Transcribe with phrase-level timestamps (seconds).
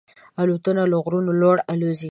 [0.41, 2.09] الوتکه له غرونو لوړ الوزي.